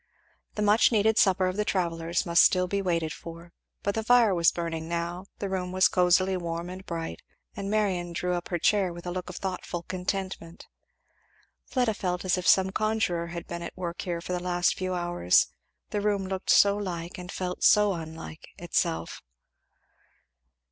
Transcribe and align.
The 0.55 0.63
much 0.63 0.91
needed 0.91 1.19
supper 1.19 1.45
of 1.45 1.57
the 1.57 1.63
travellers 1.63 2.25
must 2.25 2.41
be 2.41 2.45
still 2.45 2.67
waited 2.67 3.13
for; 3.13 3.53
but 3.83 3.93
the 3.93 4.03
fire 4.03 4.33
was 4.33 4.51
burning 4.51 4.89
now, 4.89 5.27
the 5.37 5.47
room 5.47 5.71
was 5.71 5.87
cosily 5.87 6.35
warm 6.35 6.71
and 6.71 6.83
bright, 6.83 7.21
and 7.55 7.69
Marion 7.69 8.11
drew 8.11 8.33
up 8.33 8.47
her 8.49 8.57
chair 8.57 8.91
with 8.91 9.05
a 9.05 9.11
look 9.11 9.29
of 9.29 9.35
thoughtful 9.35 9.83
contentment. 9.83 10.65
Fleda 11.67 11.93
felt 11.93 12.25
as 12.25 12.35
if 12.35 12.47
some 12.47 12.71
conjuror 12.71 13.27
had 13.27 13.45
been 13.45 13.61
at 13.61 13.77
work 13.77 14.01
here 14.01 14.21
for 14.21 14.33
the 14.33 14.41
last 14.41 14.73
few 14.75 14.95
hours 14.95 15.49
the 15.91 16.01
room 16.01 16.25
looked 16.25 16.49
so 16.49 16.75
like 16.75 17.19
and 17.19 17.31
felt 17.31 17.63
so 17.63 17.93
unlike 17.93 18.47
itself. 18.57 19.21